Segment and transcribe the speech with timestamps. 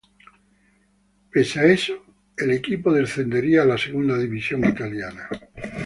[1.31, 1.93] Pese a eso,
[2.35, 5.29] el equipo descendería a la segunda división italiana.